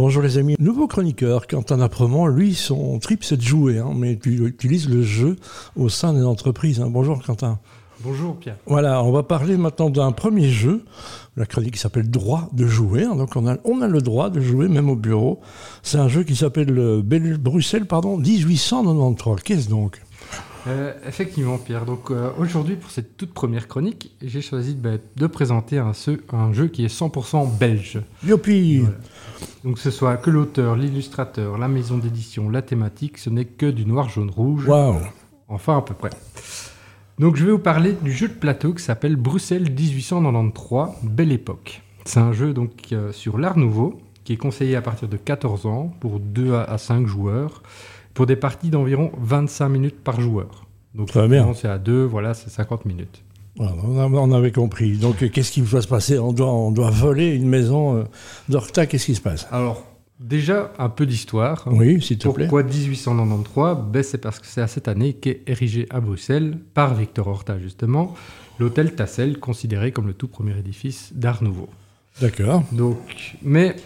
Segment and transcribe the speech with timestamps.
[0.00, 4.16] Bonjour les amis, nouveau chroniqueur, Quentin Apremont, lui son trip c'est de jouer, hein, mais
[4.16, 5.36] tu utilises le jeu
[5.76, 6.80] au sein d'une entreprise.
[6.80, 6.88] Hein.
[6.88, 7.58] Bonjour Quentin.
[8.02, 8.56] Bonjour Pierre.
[8.64, 10.86] Voilà, on va parler maintenant d'un premier jeu,
[11.36, 13.04] la chronique qui s'appelle Droit de jouer.
[13.04, 13.14] Hein.
[13.14, 15.40] donc on a, on a le droit de jouer même au bureau.
[15.82, 19.44] C'est un jeu qui s'appelle euh, Bruxelles pardon, 1893.
[19.44, 20.00] Qu'est-ce donc
[20.66, 21.84] euh, effectivement, Pierre.
[21.84, 25.92] Donc euh, aujourd'hui, pour cette toute première chronique, j'ai choisi de, bah, présenter un,
[26.32, 28.00] un, jeu qui est 100% belge.
[28.24, 28.82] Youpi
[29.64, 33.86] Donc ce soit que l'auteur, l'illustrateur, la maison d'édition, la thématique, ce n'est que du
[33.86, 34.66] noir, jaune, rouge.
[34.66, 35.00] Waouh
[35.48, 36.10] Enfin, à peu près.
[37.18, 41.82] Donc je vais vous parler du jeu de plateau qui s'appelle Bruxelles 1893, Belle Époque.
[42.04, 45.66] C'est un jeu donc euh, sur l'art nouveau qui est conseillé à partir de 14
[45.66, 47.62] ans pour 2 à 5 joueurs
[48.14, 50.66] pour des parties d'environ 25 minutes par joueur.
[50.94, 51.52] Donc Très bien.
[51.54, 53.22] c'est à 2, voilà, c'est 50 minutes.
[53.58, 54.96] on avait compris.
[54.96, 56.18] Donc qu'est-ce qui va se passer?
[56.18, 58.04] On doit, on doit voler une maison euh,
[58.48, 59.46] d'Orta, qu'est-ce qui se passe?
[59.52, 59.84] Alors,
[60.18, 61.64] déjà, un peu d'histoire.
[61.70, 62.44] Oui, s'il te plaît.
[62.44, 66.94] Pourquoi 1893 ben, C'est parce que c'est à cette année qu'est érigé à Bruxelles, par
[66.94, 68.14] Victor Horta justement,
[68.58, 71.68] l'hôtel Tassel, considéré comme le tout premier édifice d'Art Nouveau.
[72.20, 72.64] D'accord.
[72.72, 73.76] Donc, mais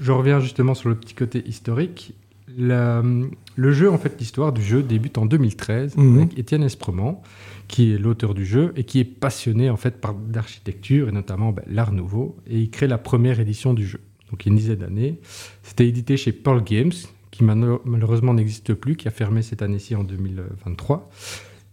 [0.00, 2.14] je reviens justement sur le petit côté historique
[2.60, 6.16] le jeu, en fait, l'histoire du jeu débute en 2013 mhm.
[6.16, 7.22] avec Étienne Esprement,
[7.68, 11.52] qui est l'auteur du jeu et qui est passionné en fait par l'architecture et notamment
[11.52, 12.36] ben, l'art nouveau.
[12.46, 14.00] Et il crée la première édition du jeu.
[14.30, 15.20] Donc il y a une dizaine d'années.
[15.62, 16.92] C'était édité chez Pearl Games,
[17.30, 21.10] qui malheureusement n'existe plus, qui a fermé cette année-ci en 2023.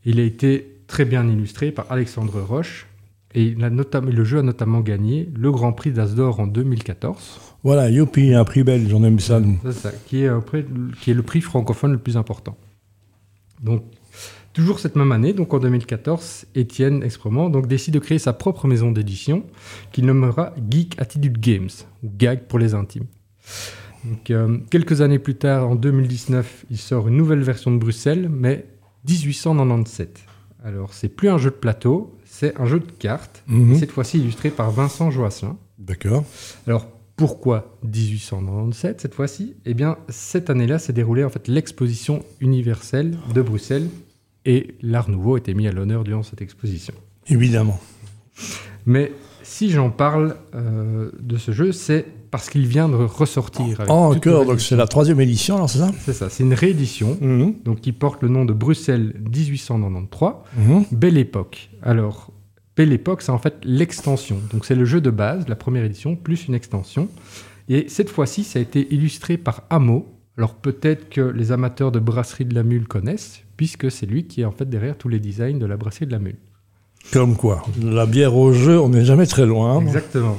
[0.05, 2.87] Il a été très bien illustré par Alexandre Roche.
[3.37, 7.39] Et le jeu a notamment gagné le Grand Prix d'Asdor en 2014.
[7.63, 9.39] Voilà, youpi, un prix belge, on aime ça.
[9.63, 10.31] C'est ça, qui est,
[11.01, 12.57] qui est le prix francophone le plus important.
[13.61, 13.83] Donc,
[14.53, 18.67] toujours cette même année, donc en 2014, Étienne Exprement donc, décide de créer sa propre
[18.67, 19.43] maison d'édition
[19.91, 21.69] qu'il nommera Geek Attitude Games,
[22.03, 23.05] ou GAG pour les intimes.
[24.03, 28.29] Donc, euh, quelques années plus tard, en 2019, il sort une nouvelle version de Bruxelles,
[28.31, 28.65] mais
[29.07, 30.25] 1897.
[30.63, 33.75] Alors, c'est plus un jeu de plateau, c'est un jeu de cartes, mhm.
[33.75, 35.57] cette fois-ci illustré par Vincent Joassin.
[35.77, 36.25] D'accord.
[36.65, 39.55] Alors, pourquoi 1897 cette fois-ci?
[39.65, 43.89] Eh bien, cette année-là s'est déroulée en fait l'exposition universelle de Bruxelles
[44.45, 46.93] et l'art nouveau était mis à l'honneur durant cette exposition.
[47.27, 47.79] Évidemment.
[48.85, 49.11] Mais
[49.43, 53.83] si j'en parle euh, de ce jeu, c'est parce qu'il vient de ressortir.
[53.87, 55.91] Oh, encore, donc c'est la troisième édition, alors c'est ça?
[56.05, 57.55] C'est ça, c'est une réédition mhm.
[57.63, 60.85] donc qui porte le nom de Bruxelles 1893, mhm.
[60.91, 61.69] Belle époque.
[61.81, 62.31] Alors,
[62.77, 64.39] Belle Époque, c'est en fait l'extension.
[64.53, 67.09] Donc c'est le jeu de base, la première édition, plus une extension.
[67.69, 70.13] Et cette fois-ci, ça a été illustré par Amo.
[70.37, 74.41] Alors peut-être que les amateurs de brasserie de la Mule connaissent, puisque c'est lui qui
[74.41, 76.37] est en fait derrière tous les designs de la brasserie de la Mule.
[77.11, 79.81] Comme quoi, la bière au jeu, on n'est jamais très loin.
[79.81, 80.37] Exactement.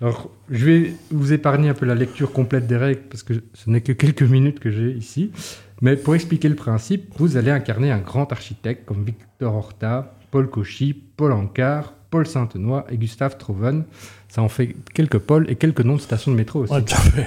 [0.00, 3.68] Alors, je vais vous épargner un peu la lecture complète des règles, parce que ce
[3.68, 5.32] n'est que quelques minutes que j'ai ici.
[5.80, 10.48] Mais pour expliquer le principe, vous allez incarner un grand architecte comme Victor Horta, Paul
[10.48, 13.84] Cauchy, Paul Ancard, Paul Saintenoy et Gustave Troven.
[14.28, 16.72] Ça en fait quelques Paul et quelques noms de stations de métro aussi.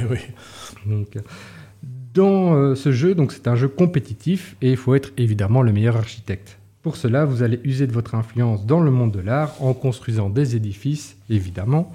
[0.09, 0.19] oui.
[0.85, 1.17] Donc,
[2.13, 5.71] dans euh, ce jeu, donc c'est un jeu compétitif et il faut être évidemment le
[5.71, 6.57] meilleur architecte.
[6.81, 10.29] Pour cela, vous allez user de votre influence dans le monde de l'art en construisant
[10.29, 11.91] des édifices, évidemment,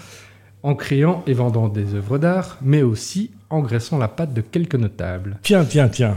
[0.66, 4.75] en créant et vendant des œuvres d'art, mais aussi en graissant la patte de quelques
[4.75, 5.38] notables.
[5.43, 6.16] Tiens, tiens, tiens.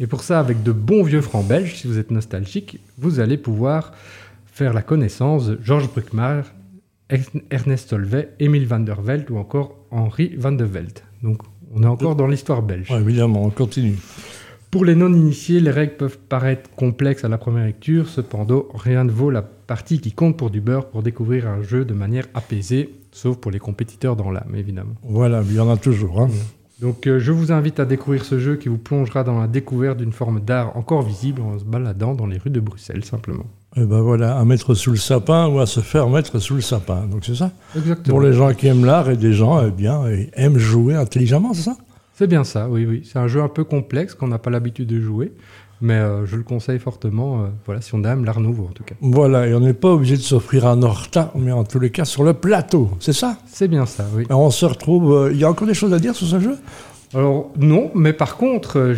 [0.00, 3.36] Et pour ça, avec de bons vieux francs belges, si vous êtes nostalgique, vous allez
[3.36, 3.92] pouvoir
[4.46, 6.44] faire la connaissance de Georges Bruckmar,
[7.50, 11.00] Ernest Solvay, Émile van der Velde ou encore Henri van de Velde.
[11.22, 11.42] Donc
[11.74, 12.90] on est encore dans l'histoire belge.
[12.90, 13.98] évidemment, on continue.
[14.74, 19.12] Pour les non-initiés, les règles peuvent paraître complexes à la première lecture, cependant, rien ne
[19.12, 22.92] vaut la partie qui compte pour du beurre pour découvrir un jeu de manière apaisée,
[23.12, 24.94] sauf pour les compétiteurs dans l'âme, évidemment.
[25.04, 26.22] Voilà, il y en a toujours.
[26.22, 26.28] Hein.
[26.80, 29.98] Donc euh, je vous invite à découvrir ce jeu qui vous plongera dans la découverte
[29.98, 33.46] d'une forme d'art encore visible en se baladant dans les rues de Bruxelles simplement.
[33.76, 36.56] Et eh ben voilà, à mettre sous le sapin ou à se faire mettre sous
[36.56, 37.06] le sapin.
[37.06, 37.52] Donc c'est ça?
[37.76, 38.16] Exactement.
[38.16, 40.02] Pour les gens qui aiment l'art et des gens eh bien,
[40.32, 41.76] aiment jouer intelligemment, c'est ça?
[42.14, 43.02] C'est bien ça, oui, oui.
[43.04, 45.32] C'est un jeu un peu complexe qu'on n'a pas l'habitude de jouer.
[45.80, 48.84] Mais euh, je le conseille fortement, euh, voilà, si on aime l'art nouveau en tout
[48.84, 48.94] cas.
[49.00, 52.04] Voilà, et on n'est pas obligé de s'offrir un horta, mais en tous les cas
[52.04, 53.36] sur le plateau, c'est ça?
[53.46, 54.24] C'est bien ça, oui.
[54.30, 55.12] on se retrouve.
[55.12, 56.56] Euh, il y a encore des choses à dire sur ce jeu?
[57.12, 58.94] Alors non, mais par contre,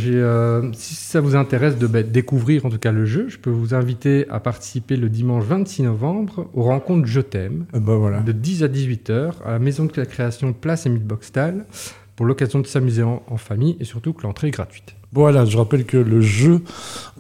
[0.75, 3.75] si ça vous intéresse de bah, découvrir en tout cas le jeu, je peux vous
[3.75, 8.21] inviter à participer le dimanche 26 novembre aux rencontres Je t'aime, ben voilà.
[8.21, 11.67] de 10 à 18 h à la maison de la création Place Émile Boxtal,
[12.17, 14.97] pour l'occasion de s'amuser en famille et surtout que l'entrée est gratuite.
[15.17, 16.63] Voilà, je rappelle que le jeu,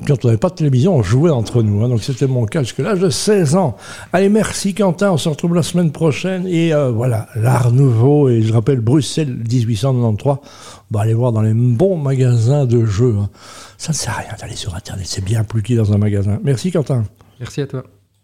[0.06, 1.82] quand on n'avait pas de télévision, on jouait entre nous.
[1.82, 3.76] Hein, donc c'était mon cas jusque l'âge de 16 ans.
[4.12, 6.46] Allez, merci Quentin, on se retrouve la semaine prochaine.
[6.46, 10.36] Et euh, voilà, l'art nouveau, et je rappelle Bruxelles 1893.
[10.90, 13.14] Bah, allez voir dans les bons magasins de jeux.
[13.18, 13.30] Hein.
[13.78, 16.38] Ça ne sert à rien d'aller sur Internet, c'est bien plus dans un magasin.
[16.44, 17.04] Merci Quentin.
[17.40, 17.95] Merci à toi.